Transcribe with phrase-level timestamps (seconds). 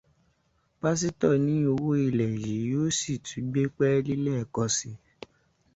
[0.81, 4.95] Pásítọ̀ ní owó ilẹ̀ yìí yóò sì tún gbé pẹ́ẹ́lí lẹ́ẹ̀kàn síi